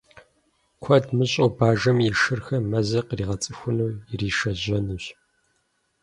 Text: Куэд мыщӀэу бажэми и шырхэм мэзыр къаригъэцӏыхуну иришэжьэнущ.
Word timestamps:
Куэд 0.81 1.05
мыщӀэу 1.17 1.49
бажэми 1.57 2.05
и 2.11 2.13
шырхэм 2.19 2.63
мэзыр 2.71 3.03
къаригъэцӏыхуну 3.07 3.89
иришэжьэнущ. 4.13 5.05